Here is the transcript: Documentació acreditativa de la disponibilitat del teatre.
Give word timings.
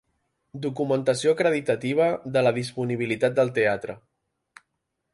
Documentació 0.63 1.33
acreditativa 1.35 2.09
de 2.39 2.45
la 2.49 2.57
disponibilitat 2.57 3.39
del 3.41 3.55
teatre. 3.59 4.01